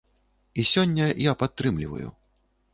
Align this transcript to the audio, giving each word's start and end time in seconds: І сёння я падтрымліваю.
І 0.61 0.65
сёння 0.71 1.05
я 1.29 1.37
падтрымліваю. 1.45 2.09